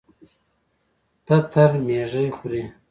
تتر 1.25 1.71
ميږي 1.85 2.25
خوري. 2.37 2.63